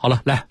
[0.00, 0.44] 好了，来，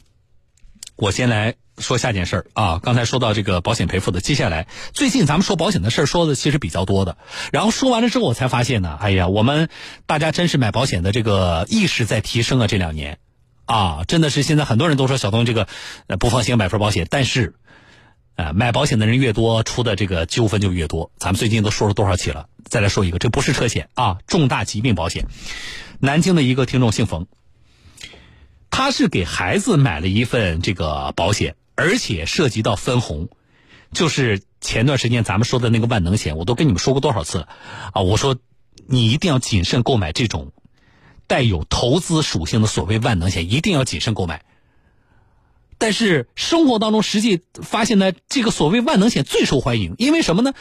[0.98, 2.79] 我先来说下件事儿啊。
[2.83, 7.17] 刚才说到这个保险赔付的，接下来最近咱们说保险的事儿说的其实比较多的。
[7.54, 9.70] 然后说完了之后，我才发现呢，哎呀，我们
[10.05, 13.20] 大家真是买保险的这个意识在提升啊，这两年
[13.63, 15.69] 啊，真的是现在很多人都说小东这个
[16.20, 17.55] 不放心买份保险，但是
[18.36, 21.09] 呃买保险的人越多，出的这个纠纷就越多。
[21.20, 22.50] 咱们最近都说了多少起了？
[22.66, 25.25] 再来说一个，这不是车险啊，重大疾病保险。
[26.00, 27.27] 南京的一个听众姓冯。
[28.70, 33.30] 他是给孩子买了一份这个保险，而且涉及到分红，
[33.91, 37.49] 就是前段时间咱们说的那个万能险，我都跟你们说过多少次了
[37.94, 38.02] 啊！
[38.02, 38.38] 我说
[38.85, 40.52] 你一定要谨慎购买这种
[41.25, 44.44] 带有投资属性的所谓万能险，一定要谨慎购买。
[45.80, 50.53] 但是生活当中实际发现呢，这个所谓万能险最受欢迎，因为什么呢？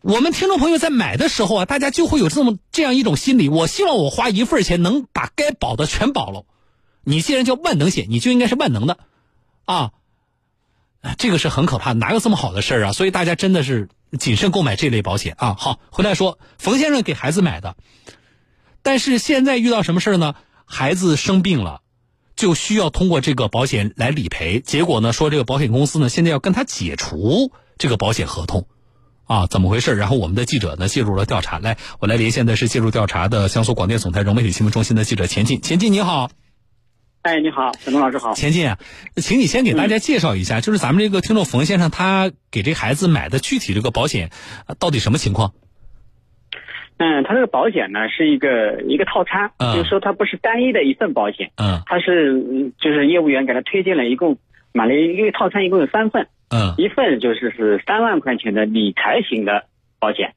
[0.00, 6.44] 我们听众朋友在买的时候啊，大家就会有这么这样一种心理：我希望我花一份钱能把该保的全保了。
[7.04, 8.98] 你既然叫万能险，你就应该是万能的，
[9.64, 9.92] 啊，
[11.18, 12.92] 这个是很可怕，哪有这么好的事啊？
[12.92, 13.88] 所以大家真的是
[14.18, 15.54] 谨慎购买这类保险啊。
[15.58, 17.76] 好，回来说，冯先生给孩子买的，
[18.82, 20.34] 但是现在遇到什么事呢？
[20.64, 21.82] 孩子生病了，
[22.36, 24.60] 就需要通过这个保险来理赔。
[24.60, 28.66] 结果呢，说这个保险公司呢，现在要跟他解除这个保险合同，
[29.26, 29.94] 啊，怎么回事？
[29.94, 31.58] 然后我们的记者呢介入了调查。
[31.58, 35.60] 来，我来连线的是介入调查的江苏广电总台融媒体新闻中心的记者钱进。
[35.60, 36.30] 钱进，你好。
[37.24, 38.34] 哎，你好，小东老师好。
[38.34, 38.78] 钱进啊，
[39.16, 44.28] 请你先给大家介绍一下，就是咱们这个听众冯先生他给这孩子买的具体这个保险，
[44.78, 45.54] 到底什么情况？
[46.98, 54.36] 嗯，他这个保险呢是一个一个套餐，就是说它不是单一的一份保险，嗯，它是就是业务员给他推荐了一共
[54.74, 59.64] 买了一个套餐，一共有三份，嗯，一份就是是三万块钱的理财型的
[59.98, 60.34] 保险。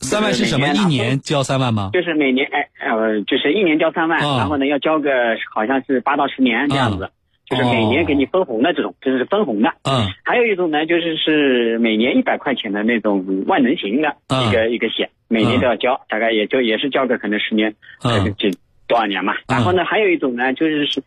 [0.00, 0.66] 三万是什么？
[0.68, 1.90] 一年交三万吗？
[1.92, 5.10] 就是每年哎呃，就是一年交三万，然后呢要交个
[5.54, 7.10] 好像是八到十年这样子，
[7.48, 9.72] 就是每年给你分红的这种，这是分红的。
[9.84, 10.08] 嗯。
[10.24, 18.50] 还有一种呢，就是是每年一百块钱的那种万能型的一个一个险，每年都要交，大概也就也是交个可能十年，这这
[18.88, 19.34] 多少年嘛。
[19.48, 21.02] 然后呢，还有一种呢，就是是。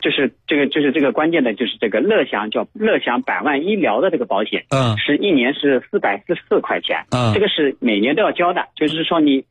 [0.00, 9.44] 就是这个，就是这个关键的，就是这个乐享叫乐享百万医疗的这个保险，嗯，是一年是四百四十四块钱，嗯，这个是每年都要交的，就是说你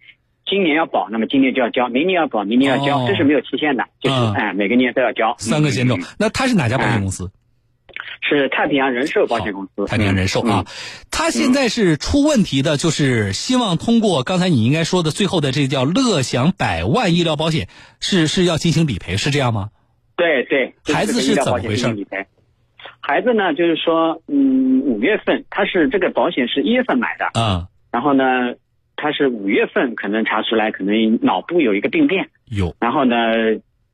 [0.46, 5.36] 今年要保，那么今年就要交，明年要保，明年要交，这是没有期限的，就是哎，每个年都要交。
[5.38, 7.32] 三个险种，那他是哪家保险公司？
[8.22, 9.86] 是太平洋人寿保险公司。
[9.86, 10.66] 太平洋人寿啊，
[11.12, 17.68] 他现在是出问题的，就是希望通过刚才你应该说的最后的这叫乐享百万医疗保险，
[18.00, 19.70] 是是要进行理赔，是这样吗？
[20.20, 21.88] 对对，孩子是怎么回事？
[23.00, 28.54] 孩子呢，就是说，嗯，五月份他是这个保险是一月份买的，嗯，然后呢，
[28.98, 33.16] 他是五月份可能查出来可能脑部有一个病变，有，然后呢，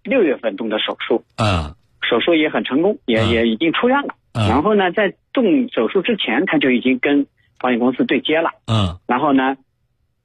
[0.04, 7.28] 六月份动的手术，嗯，手术也很成功，也也已经出院了，然后呢，在动手术之前他就已经跟
[7.60, 9.56] 保险公司对接了，嗯，然后呢，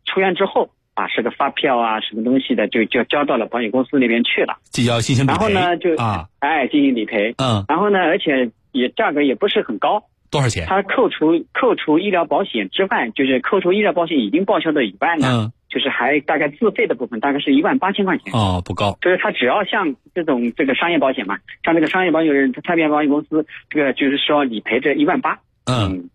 [0.07, 0.71] 出院之后。
[0.95, 5.35] 啊，是个发票啊，什么东西的，就就交到了保险公司那边去了，就要进行理赔。
[5.35, 7.35] 然后呢，就啊，哎，进行理赔。
[7.39, 7.65] 嗯。
[7.69, 10.03] 然后呢，而且也价格也不是很高。
[10.31, 10.65] 多少钱？
[10.69, 18.33] 他扣除扣除医疗保险之外，就是扣除医疗保险已经报销的以外呢，嗯，就是还大概自费的部分大概是一万八千块钱。
[18.33, 18.97] 哦，不高。
[19.01, 25.39] 就是他只要像这种这个商业保险嘛，像这个商业保险人，太平洋保险公司这个就是说理赔这一万八。
[25.65, 26.09] 嗯。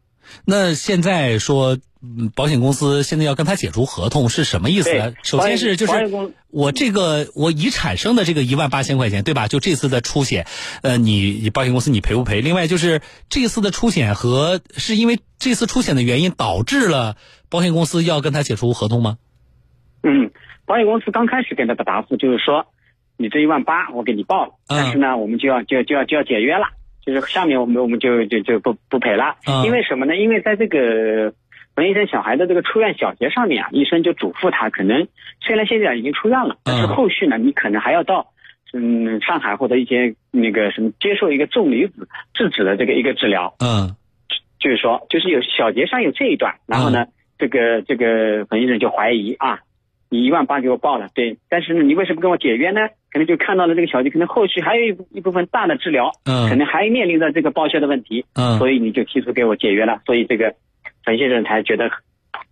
[0.45, 1.77] 那现在说，
[2.35, 5.15] 保险公司现在要跟他解除合同是什么意思？
[5.23, 5.93] 首先是就是
[6.51, 9.47] 我这个我已产生的这个一万八千块钱，对吧？
[9.47, 10.45] 就这次的出险，
[10.83, 12.41] 呃，你保险公司你赔不赔？
[12.41, 17.15] 另外就是这次的出险和是因为这次出险的原因导致了
[17.49, 19.17] 保险公司要跟他解除合同吗？
[20.03, 20.31] 嗯，
[20.65, 22.67] 保险公司刚开始给他的答复就是说，
[23.17, 26.67] 你这一万八我给你报了，但是呢，我们就要就就要就要解约了。
[27.05, 30.15] 就是下面我们我们就就就不不赔了，因为什么呢？
[30.15, 31.33] 因为在这个
[31.75, 35.07] 冯医生小孩的这个出院小结上面啊，医生就嘱咐他，可能
[35.39, 38.27] 虽然现在已经出院了，但是后续呢，你可能还要到
[38.73, 43.53] 嗯上海或者一些那个什么接受一个重离子制止的这个一个治疗。
[43.59, 43.95] 嗯，
[44.59, 47.05] 就是说，就是有小结上有这一段，然后呢，
[47.37, 49.59] 这个这个冯医生就怀疑啊。
[50.09, 52.81] 你一万八给我报了，对，但是呢，你为什么不跟我解约呢？
[53.11, 60.53] 可能就看到了这个小区，可能后续还有一一部分大的治疗，嗯，可能还面临着这个报销的问题，嗯，所以你就提出给我解约了，所以这个
[61.05, 61.89] 陈先生才觉得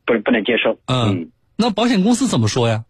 [0.06, 2.86] 不不能接受，嗯，那保险公司怎么说呀？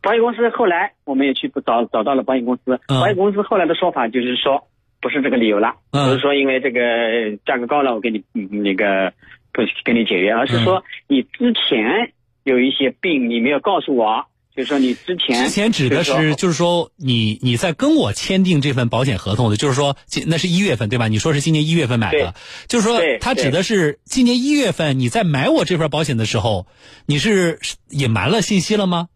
[0.00, 4.68] 保险公司后来我们也去找找到了保险公司，保险公司后来的说法就是说
[5.00, 9.12] 不是这个理由了，不是说因为这个价格高了我给你那个
[9.52, 12.12] 不给你解约，而是说你之前。
[12.48, 19.96] 有一些病你没有告诉我，就是说你之前之前指的是，就是说你你在跟我签订这份保险合同的，就是说
[20.26, 21.08] 那是一月份对吧？
[21.08, 22.34] 你说是今年一月份买的，
[22.66, 26.66] 就是说他指的是今年一月份你在买我这份保险的时候，
[27.06, 27.60] 你是
[27.90, 29.08] 隐瞒了信息了吗？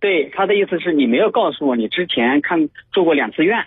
[0.00, 3.66] 对，他的意思是你没有告诉我你之前看做过两次院，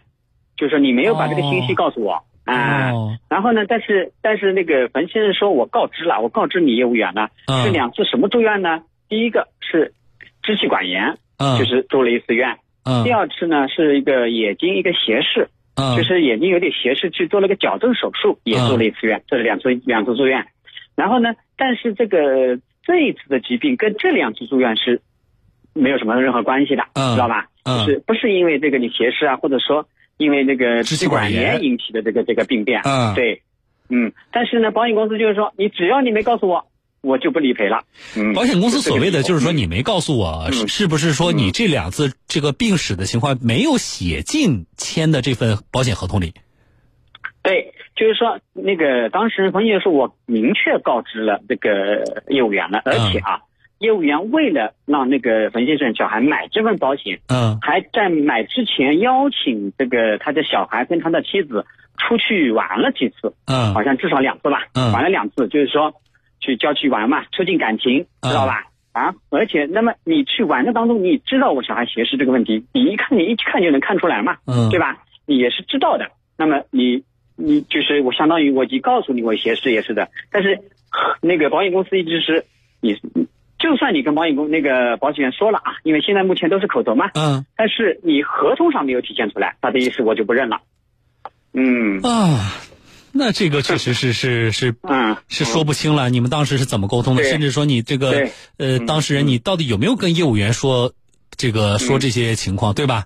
[0.56, 2.92] 就是说你没有把这个信息告诉我啊。
[3.30, 7.30] 然后呢，但是但是那个冯先生说我告知了，我告知你业务员了，
[7.64, 8.82] 是两次什么住院呢？
[9.10, 9.94] 第一个是
[10.42, 11.18] 支气管炎，
[11.60, 12.58] 就是住了一次院。
[13.04, 15.50] 第二次呢是一个眼睛一个斜视，
[15.96, 19.22] 就是眼睛有点斜视，去做了个矫正手术，也住了一次院。
[19.28, 20.46] 这是两次两次住院。
[20.96, 25.02] 然后呢，但是这个这一次的疾病跟这两次住院是。
[25.80, 26.82] 没有什么任何关系的，
[27.14, 27.50] 知道吧？
[27.64, 33.42] 就是不是因为这个你斜视啊，或者说因为那个支气管炎引起的这个这个病变，嗯，对，
[33.90, 36.68] 嗯，但是呢，保险公司就是说，你只要你没告诉我，
[37.02, 37.84] 我就不理赔了。
[38.16, 46.34] 嗯，保险公司所谓的就是说，你没告诉我，是不是说你这两次这个病史的情况没有写进签的这份保险合同里？
[47.44, 53.42] 对，就是说那个当时冯先生说我明确告知了这个业务员了，而且啊。
[53.80, 61.66] 业务员为了让那个冯先生小孩买这份保险，嗯，还在买之前邀请这个他的小孩跟他的妻子
[61.98, 65.94] 出去玩了几次，嗯，好像至少两次吧，嗯，玩了两次，就是说
[66.40, 68.64] 去郊区玩嘛，促进感情，知道吧？
[68.94, 74.98] 啊，而且那么你去玩的当中，你知道我小孩斜视这个问题，你一看你一看就能看出来嘛，嗯，对吧？
[75.28, 77.04] 你也是知道的，那么你
[77.36, 80.60] 你就是我相当于我已经告诉你我斜视也是的，但是
[81.22, 82.46] 那个保险公司一直是
[82.82, 82.98] 你。
[83.60, 90.62] 就算你跟保险公那个保险员说了啊，因为现在目前都是口头嘛，嗯，但是你合同上没有体现出来，他的意思我就不认了，
[91.54, 92.54] 嗯啊，
[93.12, 96.10] 那这个确实是是是， 嗯，是说不清了。
[96.10, 97.24] 你们当时是怎么沟通的？
[97.24, 100.94] 甚至说你这个呃，当事人你到底有没有跟业务员说
[101.36, 103.06] 这个说这些情况，对吧？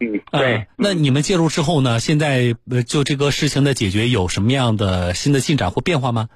[0.00, 0.66] 嗯，对。
[0.76, 1.98] 那你们介入之后呢？
[1.98, 2.54] 现在
[2.86, 6.28] 就这个事情的解决有什么样的新的进展或变化吗？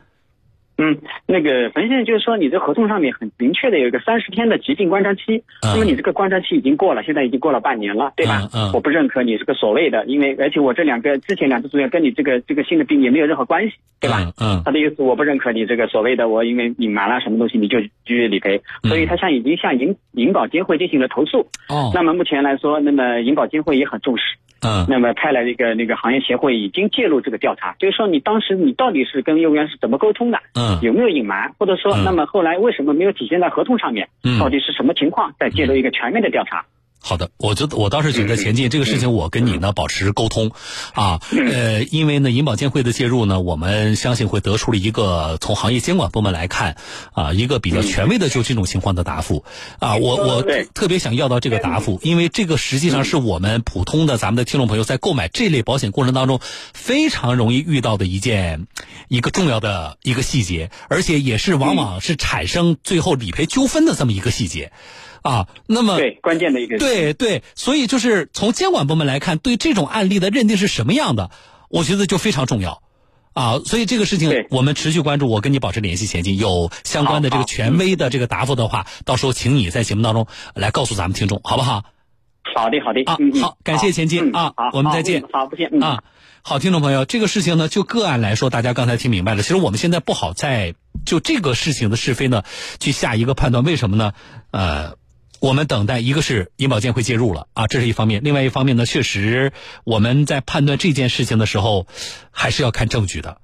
[0.78, 8.48] 嗯，那个冯先生就是说，你这合同上面很明确的有一个三十天的疾病观察期，那么你这个观察期已经过了，现在已经过了半年了，对吧？
[8.54, 14.32] 嗯，我不认可你这个所谓的，因为而且我这两个之前两次住院跟你这个这个新的病也没有任何关系，对吧？
[14.40, 21.46] 嗯，他的意思我不认可你这个所谓的我因为隐瞒了什么东西你就拒绝理赔，所以他向已经向银银保监会进行了投诉。
[21.68, 24.22] 哦，那么目前来说，那么银保监会也很重视。
[24.62, 30.38] 嗯，那么派来一个那个行业协会已经介入这个调查，就是说你当时你到底是跟业务员是怎么沟通的？
[30.54, 31.52] 嗯，有没有隐瞒？
[31.58, 34.08] 或者说，那么后来为什么没有体现在合同上面？
[34.24, 35.32] 嗯，到底是什么情况？
[35.38, 36.64] 再介入一个全面的调查。
[37.04, 40.52] 好的，我觉得我倒是觉得前进这个事情，我跟你呢保持沟通，
[40.94, 46.76] 啊，呃，因为呢银保监会的介入呢，我们相信会得出了一个从行业监管部门来看，
[47.12, 49.44] 啊，一个比较权威的就这种情况的答复，
[49.80, 50.42] 啊，我我
[50.74, 56.38] 特别想要到这个答复，因为这个实际上是我们普通的咱们的听众朋友在购买这类保险过程当中
[56.72, 58.68] 非常容易遇到的一件
[59.08, 64.70] 一个重要的一个细节，而且也是往往是产生最后理赔纠纷的这么一个细节。
[65.22, 71.30] 啊，那么对关键的一个对对，所以就是从监管部门来看，对这种案例的认定是什么样的，
[71.70, 72.82] 我觉得就非常重要，
[73.32, 81.84] 啊，所以这个事情我们持续关注，我跟你保持联系前进，有相关的这个权威的这个答复的话，到时候请你在节目当中来告诉咱们听众，好不好？
[82.54, 86.02] 好的，好的啊，好，感谢前进啊，我们再见，好，不见啊，
[86.42, 90.74] 好，听众朋友，这个事情呢，就个案来说，大家刚才听明白了，其实我们现在不好再
[91.06, 92.42] 就这个事情的是非呢
[92.80, 94.12] 去下一个判断，为什么呢？
[94.50, 95.00] 呃。
[95.42, 101.88] 我们等待，一个是银保监会介入了啊，这是一方面；另外一方面呢，确实我们在判断这件事情的时候，
[102.30, 103.38] 还是要看证据的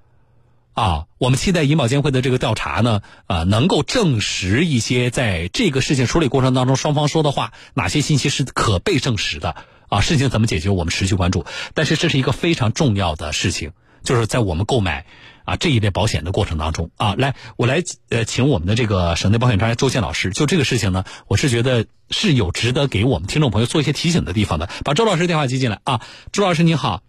[0.75, 1.07] 啊。
[1.19, 9.57] 我们期待银保监会的这个调查呢，啊，能够证实一些在这个事情处理过程当中双方说的话，哪些信息是可被证实的
[9.89, 10.01] 啊？
[10.01, 11.47] 事情怎么解决，我们持续关注。
[11.75, 13.73] 但是这是一个非常重要的事情，
[14.05, 15.05] 就是在我们购买。
[15.49, 24.69] 啊，这一类保险的过程当中啊，来，我来呃，请我们的这个省内保险专家周建老师，就这个事情呢，我是觉得是有值得给我们听众朋友做一些提醒的地方的。
[24.85, 26.03] 把周老师电话接进来啊，
[26.33, 27.03] 周老师你好，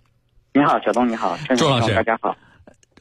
[0.54, 2.38] 你好，小东你好，周老师大家好。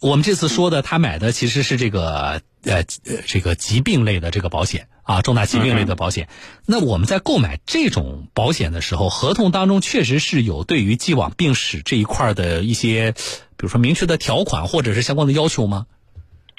[0.01, 6.29] 我们这次说的，他买的其实是这个呃呃这个疾病类的这个保险啊，重大疾病类的保险。
[6.67, 13.15] 那我们在购买这种保险的时候，合同当中确实是有对于既往病史这一块的一些。
[13.59, 15.85] 比如说明确的条款或者是相关的要求吗？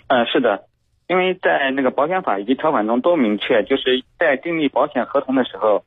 [0.08, 0.66] 呃，是的，
[1.08, 5.84] 因为在那个保险法以及条款中都明确，就是在订立保险合同的时候，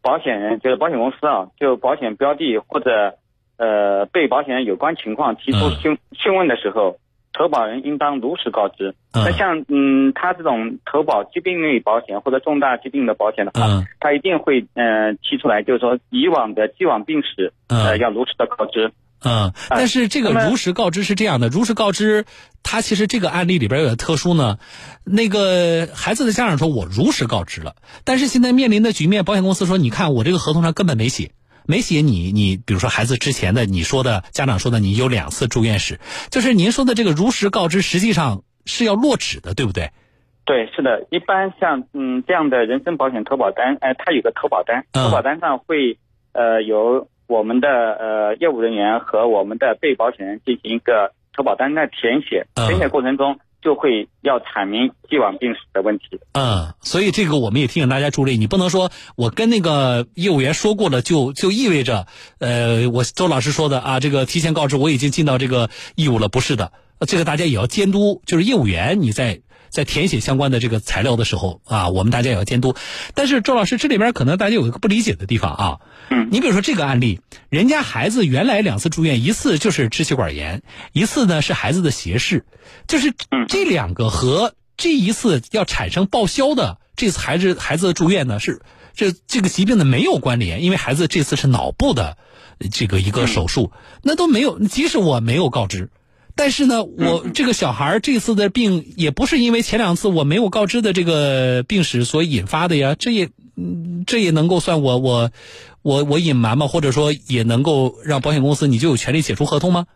[0.00, 3.18] 保险人就是保险公司啊，就保险标的或者
[3.58, 6.96] 呃被保险人有关情况提出询询问的时候，
[7.32, 8.94] 投保人应当如实告知。
[9.12, 18.90] 那像嗯，他这种投保疾病类保险或者重大疾病的保险的话，他一定会嗯提出来，就是说以往的既往病史呃要如实的告知。
[19.24, 22.26] 嗯，但是这个如实告知是这样的，如实告知，
[22.62, 24.58] 他其实这个案例里边有点特殊呢。
[25.02, 31.30] 那个孩子的家长说，我如实告知了，但是现在面临的局面，保险公司说，你看我这个合同上根本没写，
[31.66, 36.00] 没写你你，比如说孩子之前的你说的家长说的，你有两次住院史，
[36.30, 39.90] 就是您说的这个如实告知，实际上是要落纸的，对不对？
[40.44, 45.98] 对，是的，一般像嗯这样的人身保险投保单，哎，它有个投保单，投保单上会
[46.32, 47.08] 呃有。
[47.34, 56.04] 我们的呃业务人员和我们的被保险人进行一个投保单的填写，填写过程中就会要阐明既往病史的问题。
[56.34, 62.06] 嗯，所以这个我们也提醒大家注意，你不能说我跟那个业务员说过了，就就意味着
[62.38, 69.40] 呃我周老师说的啊，这个提前告知我已经尽到这个义务了，不是的，这个大家也要监督，就是业务员你在。
[69.74, 72.76] 在填写相关的这个材料的时候啊，我们大家也要监督。
[73.14, 75.80] 但是周老师，这里边可能大家有一个不理解的地方啊。
[76.10, 76.28] 嗯。
[76.30, 80.62] 你比如说这个案例，人家孩子原来两次住院，一次就是支气管炎，
[80.92, 82.46] 一次呢是孩子的斜视，
[82.86, 83.12] 就是
[83.48, 88.62] 这两个和这一次要产生报销的这次孩子孩子的住院呢是
[88.94, 92.16] 这这个疾病呢没有关联，因为孩子这次是脑部的
[92.70, 94.60] 这个一个手术，那都没有。
[94.60, 95.90] 即使我没有告知。
[96.36, 103.28] 但是呢，我这个小孩这次的病也不是因为前两次我没有告知的这个病史所引发的呀，这也，
[104.06, 105.30] 这也能够算我我
[105.82, 106.66] 我我隐瞒吗？
[106.66, 109.86] 或者说也能够让保险公司你就有权利解除合同吗？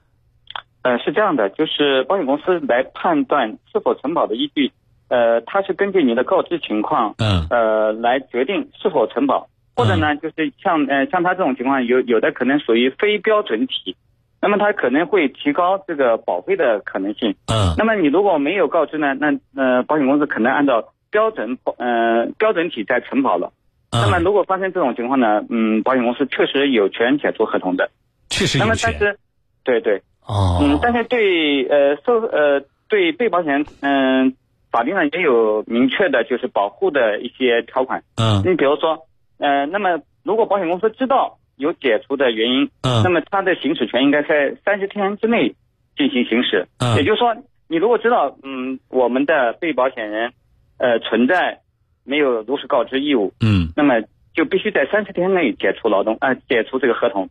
[0.83, 4.71] 呃，是这样的，就是保险公司来判断是否承保的依据，
[5.09, 13.97] 呃，它是根据你的告知情况，嗯，呃，来决定是否承保，或者呢，就是像呃像他这种情况，有有的可能属于非标准体。
[14.41, 17.35] 那么它可能会提高这个保费的可能性。
[17.47, 17.75] 嗯。
[17.77, 23.53] 那么你如果没有告知呢，那呃保险公司可能按照标准保呃标准体在承保了。
[23.91, 24.01] 嗯。
[24.01, 27.91] 那么如果发生这种情况呢，嗯，保险公司确实有权解除合同的。
[28.31, 28.69] 确实有权。
[28.69, 29.19] 那么但是，
[29.65, 30.03] 对对。
[30.25, 30.59] 哦。
[30.63, 34.35] 嗯，但是对呃受呃对被保险人嗯
[34.71, 38.05] 法律上也有明确的就是保护的一些条款。
[38.17, 38.39] 嗯。
[38.47, 39.07] 你比如说
[39.39, 41.38] 呃那么如果保险公司知道。
[41.59, 45.55] 有解除的原因，嗯，那么他的行使权应该在三十天之内
[45.97, 47.37] 进行行使，嗯，也就是说，
[47.69, 50.33] 你如果知道，嗯，我们的被保险人，
[50.79, 51.61] 呃，存在
[52.05, 54.01] 没有如实告知义务，嗯，那么
[54.33, 57.29] 就必须在三十天内解除劳动，啊，解除这个合同，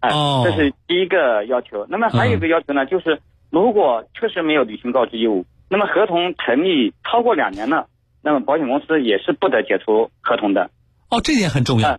[0.00, 0.08] 啊，
[0.44, 1.86] 这是第一个要求。
[1.90, 3.20] 那么还有一个要求呢，就是
[3.50, 7.88] 如果确实没有履行告知义务，那么合同成立超过两年了，
[8.22, 10.70] 那么保险公司也是不得解除合同的。
[11.10, 11.98] 哦，这点很重要。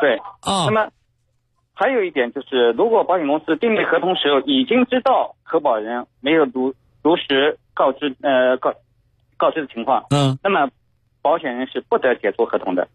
[0.00, 0.88] 对，啊，那么
[1.74, 8.74] 还有一点就是，如果保险公司订立合同时候已经知道投保人没有如如实告知呃告
[9.36, 10.70] 告知的情况，嗯，那么
[11.22, 12.88] 保险人是不得解除合同的。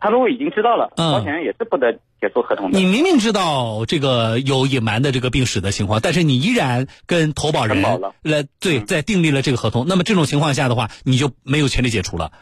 [0.00, 2.78] 他如果已经知道了，嗯，保险人也是不得解除合同的。
[2.78, 7.80] 你明明知道这个有隐瞒的这个病史的情况，但是你依然跟投保人
[8.22, 12.32] 来对在订立了这个合同，那么这种情况下的话，你就没有权利解除了。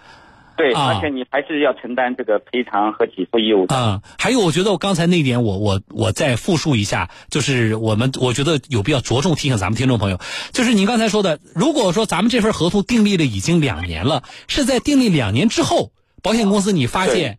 [0.62, 3.74] 对，而且你还是要承担这个赔偿和给付义务的。
[3.74, 10.20] 啊，还有，我觉得我刚才那点，我我我再复述一下，就是我们我觉得有必要着重提醒咱们听众朋友，
[10.52, 15.90] 就是您刚才说的，如果说咱们这份合同订立了已经两年了，是在订立两年之后，
[16.22, 17.38] 保险公司你发现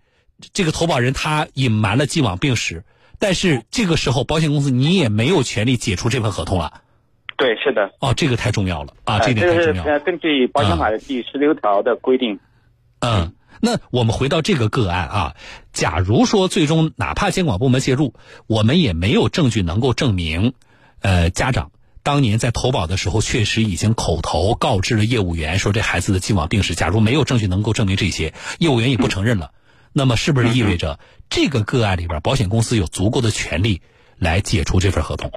[0.51, 2.83] 这个投保人他隐瞒了既往病史，
[3.19, 6.81] 但是这个时候保险公司你也没有权利解除这份合同了。
[7.37, 7.89] 对，是的。
[8.01, 9.83] 哦，这个太重要了啊，这点太重要。
[9.85, 12.33] 呃，根据保险法的第十六条的规定。
[12.33, 12.39] 嗯，
[13.65, 15.35] 那我们回到这个个案啊，
[15.71, 18.13] 假如说最终哪怕监管部门介入，
[18.45, 20.53] 我们也没有证据能够证明，
[21.01, 21.71] 呃，家长
[22.03, 26.75] 当年在投保的时候确实已经口头告知了业务员说这孩子的既往病史。
[26.75, 29.51] 假如没有证据能够证明这些，业务员也不承认了，
[29.93, 33.81] 那么是不是意味着这个个案里边保险公司有足够的权利
[34.17, 35.31] 来解除这份合同？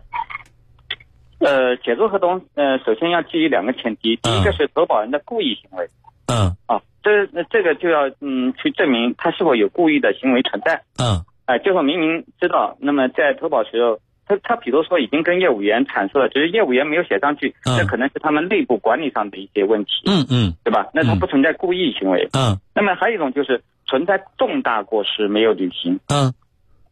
[1.38, 5.88] 呃，解除合同，呃，首先要基于两个前提，第一个是投保人的故意行为。
[6.26, 6.56] 嗯。
[6.66, 6.82] 啊。
[7.06, 10.82] 这那这个就要嗯去证明他是否有故意的行为存在。
[10.98, 19.92] 嗯，哎，就说明明知道，那么在投保时候，他他比如说已经跟业务员阐述了，只是业务员没有写上去，这可能是他们内部管理上的一些问题。
[20.06, 20.88] 嗯嗯，对吧？
[20.92, 22.28] 那他不存在故意行为。
[22.32, 22.58] 嗯。
[22.74, 26.00] 那么还有一种就是存在重大过失没有履行。
[26.08, 26.34] 嗯。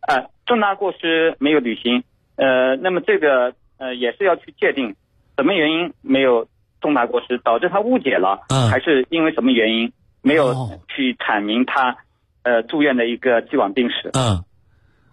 [0.02, 2.04] 啊，重大过失没有履行，
[2.36, 4.94] 呃，那么这个呃也是要去界定
[5.36, 6.46] 什么原因没有
[6.80, 8.38] 重大过失，导致他误解了，
[8.70, 9.90] 还是因为什么原因？
[10.24, 11.98] 没有去阐明他，
[12.42, 14.10] 呃，住院的一个既往病史。
[14.14, 14.42] 嗯，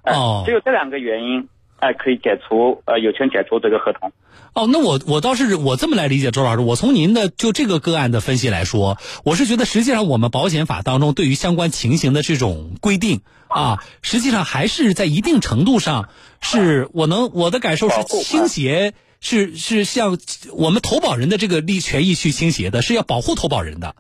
[0.03, 1.50] 哦，只有这两个原因，
[1.80, 4.12] 哎，可以解除呃有权解除这个合同。
[4.53, 16.10] 哦，那我我倒是我这么来理解，周老师，我从您的就这个个案的分析来说，我是觉得实际上我们保险法当中对于相关情形的这种规定啊，实际上还是在一定程度上
[16.41, 20.18] 是我能我的感受是倾斜，是是向
[20.53, 23.96] 我们投保人的这个利权益去倾斜的，是要保护投保人的。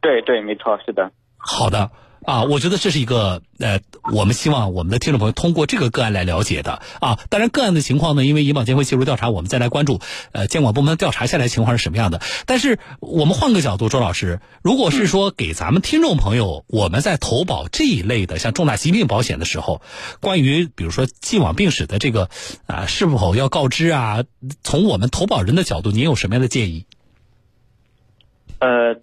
[0.00, 1.10] 对对，没错，是的。
[1.36, 1.90] 好的。
[2.24, 3.78] 啊，我觉得这是一个呃，
[4.12, 7.20] 我们希望我们的听众朋友通过这个个案来了解的啊。
[7.30, 10.00] 当然，个案的情况呢，因为银保监会介入调查，我们再来关注
[10.32, 12.20] 呃监管部门调查下来情况是什么样的。
[12.44, 19.80] 但是我们换个角度，周老师，如果是说给咱们听众朋友，我们在投保这一类的像重大疾病保险的时候，
[20.20, 22.28] 关于比如说既往病史的这个
[22.66, 24.24] 啊，是否要告知啊？
[24.64, 26.86] 从我们投保人的角度，您有什么样的建议？
[28.58, 29.00] 呃。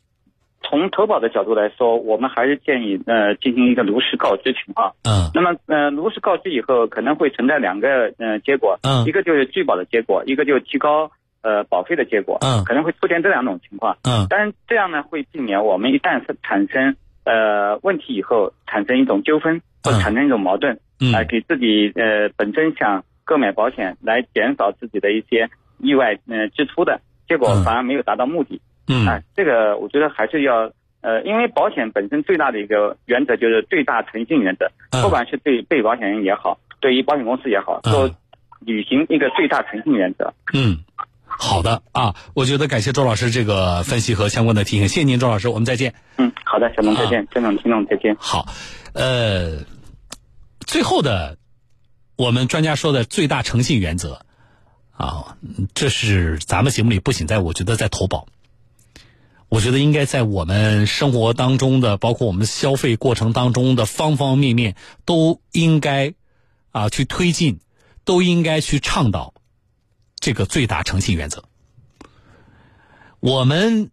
[0.73, 4.91] 从投保的角度来说，我们还是建议呃进行一个如实告知情况。
[5.03, 5.29] 嗯。
[5.31, 8.79] 那么呃如实告知以后，可能会存在两个呃结果。
[8.81, 9.05] 嗯。
[9.05, 11.11] 一个就是拒保的结果，一个就是提高
[11.43, 12.39] 呃保费的结果。
[12.41, 12.63] 嗯。
[12.63, 13.95] 可能会出现这两种情况。
[14.01, 14.25] 嗯。
[14.31, 20.73] 但是这样呢会避免我们一旦是产生呃问题以后产生一种纠纷或者产生一种矛盾，
[21.13, 28.55] 啊给自己呃本身想购买保险来减少自己的一些意外呃支出的结果反而没有达到目的。
[28.55, 28.59] 嗯，
[29.07, 30.71] 啊，这个我觉得还是要，
[31.01, 34.69] 呃，因为保险本身最大的一个原则就是最大诚信原则，
[35.01, 38.09] 不管是对被保险人也好，对于保险公司也好，都
[38.59, 40.33] 履行一个最大诚信原则。
[40.53, 40.79] 嗯，
[41.25, 45.93] 好的啊，我觉得感谢周老师这个分析和相关的提醒，谢谢您，周老师，我们再见。
[46.17, 48.15] 嗯，好的，小龙再见，郑总听众再见。
[48.19, 48.47] 好，
[48.93, 49.63] 呃，
[50.59, 51.37] 最后的
[52.15, 54.25] 我们专家说的最大诚信原则
[54.95, 55.37] 啊，
[55.73, 58.27] 这是咱们节目里不仅在我觉得在投保。
[59.53, 66.15] 我觉得应该在我们生活当中的，包括我们消费过程当中的方方面面，都应该
[66.71, 67.59] 啊去推进，
[68.03, 69.35] 都应该去倡导
[70.19, 71.43] 这个最大诚信原则。
[73.19, 73.91] 我们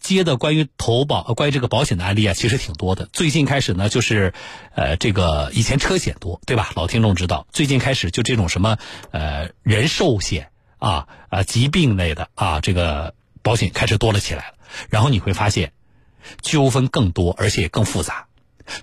[0.00, 3.06] 接的关于投保、关于这个保险的案例啊，其实挺多的。
[3.12, 4.34] 最近开始呢，就是
[4.74, 6.72] 呃，这个以前车险多，对吧？
[6.74, 8.76] 老听众知道，最近开始就这种什么
[9.12, 14.57] 呃人寿险啊啊疾病类的啊这个保险开始多了起来了。
[14.90, 15.72] 然后你会发现，
[16.42, 18.26] 纠纷更多，而且更复杂。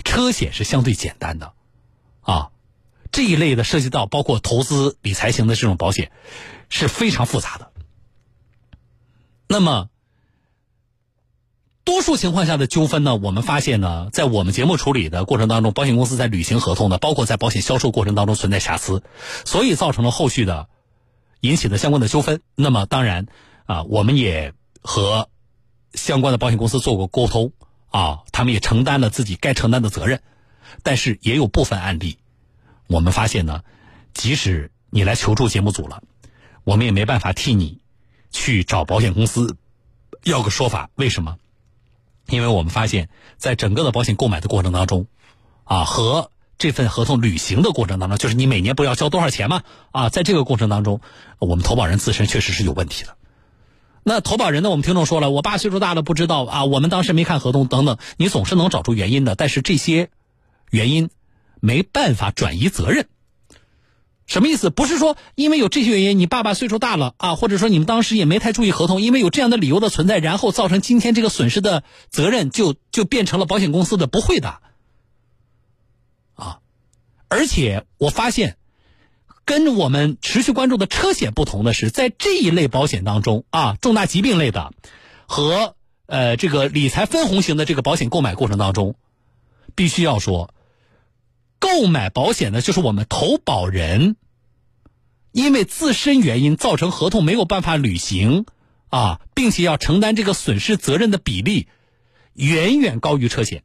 [0.04, 1.54] 车险是相对简单的，
[2.22, 2.50] 啊，
[3.12, 6.12] 这一类的涉及到包括投资理财型的这种保险，
[6.70, 7.72] 是非常复杂的。
[9.48, 9.90] 那么，
[11.84, 19.04] 多数情况下的纠纷呢，我们发现呢，在我们节目处理的过程当中，保险公司在履行合同的，包括在保险销售过程当中存在瑕疵，
[19.46, 20.68] 所以造成了后续的
[21.42, 22.42] 引起的相关的纠纷。
[22.56, 23.28] 那么，当然
[23.66, 25.30] 啊，我们也和。
[25.96, 27.52] 相关的保险公司做过沟通
[27.90, 30.22] 啊，他们也承担了自己该承担的责任，
[30.84, 32.18] 但是也有部分案例，
[32.88, 33.64] 我们发现呢，
[34.14, 36.04] 即使你来求助节目组了，
[36.64, 37.80] 我们也没办法替你
[38.32, 39.58] 去找保险公司
[40.24, 40.90] 要个说法。
[40.96, 41.38] 为什么？
[42.28, 45.08] 因为我们发现，在整个的保险购买的过程当中，
[45.64, 49.64] 啊，和这份合同履行的过程当中，就是你每年不要交多少钱嘛？
[49.92, 51.02] 啊，在这个过程当中，
[51.38, 53.16] 我们投保人自身确实是有问题的。
[54.08, 54.70] 那投保人呢？
[54.70, 56.66] 我们听众说了，我爸岁数大了，不知道啊。
[56.66, 59.34] 我们当时没看合同，等等，你总是能找出原因的。
[59.34, 60.12] 但是这些
[60.70, 61.10] 原因
[61.60, 63.08] 没办法转移责任。
[64.28, 64.70] 什么意思？
[64.70, 74.60] 不是说因为有这些原因，你爸爸岁数大了啊，或者说你们当时也没太注意合同，因为有这样的理由的存在，然后造成今天这个损失的责任就就变成了保险公司的，不会的
[76.36, 76.60] 啊。
[77.28, 78.58] 而且我发现。
[79.46, 84.74] 跟我们持续关注的车险不同的是，在这一类保险当中啊，重大疾病类的
[85.28, 85.76] 和
[86.08, 88.96] 呃这个理财分红型的这个保险购买过程当中，
[89.76, 90.54] 必须要说，
[91.60, 94.16] 购买保险的就是我们投保人，
[95.32, 98.46] 因为自身原因造成合同没有办法履行
[98.90, 101.68] 啊，并且要承担这个损失责任的比例，
[102.34, 103.64] 远远高于车险。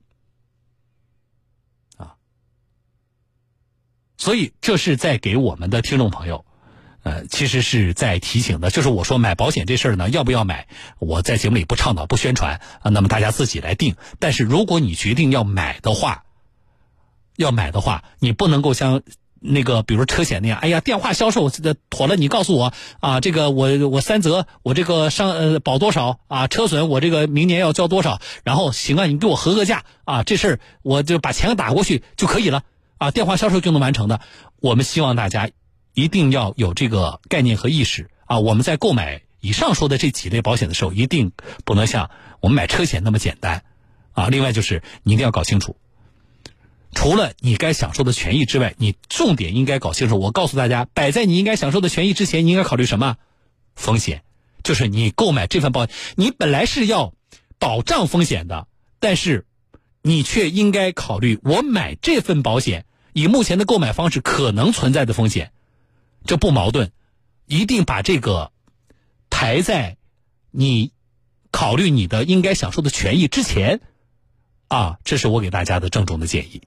[4.21, 6.45] 所以这是在给我们的听众朋友，
[7.05, 10.69] 呃，其实是在提醒的，就是我说买保险这事儿呢，要不要买？
[10.99, 13.97] 我在节目里不倡导、不宣传啊，那么大家自己来定。
[14.19, 16.25] 但是如果你决定要买的话，
[17.37, 19.01] 要买的话，你不能够像
[19.41, 26.47] 那个比如车险那样，哎呀，电话销售的妥了，你告诉我啊，这个我我三责，我这个上呃保多少啊？
[26.47, 28.21] 车损我这个明年要交多少？
[28.45, 32.65] 然后行啊，你给我合个价啊，这事儿我就把钱打过去就可以了。
[33.01, 34.21] 啊，电话销售就能完成的。
[34.61, 35.49] 我们希望大家
[35.95, 38.41] 一定要有这个概念和意识啊！
[38.41, 41.33] 我们在购买以上说的这几类保险的时候，一定
[41.65, 42.11] 不能像
[42.41, 43.65] 我们买车险那么简单
[44.13, 44.29] 啊！
[44.29, 45.77] 另外就是你一定要搞清楚，
[46.93, 50.21] 除了你该享受的权益之外，你重点应该搞清楚。
[50.21, 53.17] 我告诉大家，摆在你应该享受的权益之前，你应该考虑什么？
[53.77, 54.25] 风险，
[54.63, 57.15] 就是你购买这份保险，你本来是要
[57.59, 59.47] 保障风险的，但是
[60.03, 65.53] 你却应该考虑，我买这份保险，以目前的购买方式可能存在的风险，
[66.25, 66.93] 这不矛盾。
[67.47, 68.53] 一定把这个
[69.29, 69.97] 排在
[70.53, 70.93] 你
[71.51, 73.81] 考虑你的应该享受的权益之前，
[74.69, 76.59] 啊，这是我给大家的郑重的建议。